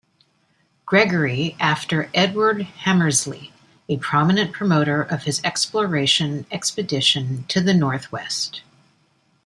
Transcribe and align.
Gregory 0.83 1.55
after 1.59 2.09
Edward 2.15 2.65
Hamersley, 2.85 3.51
a 3.87 3.97
prominent 3.99 4.51
promoter 4.51 5.03
of 5.03 5.25
his 5.25 5.39
exploration 5.43 6.47
expedition 6.51 7.43
to 7.49 7.61
the 7.61 7.75
Northwest. 7.75 8.63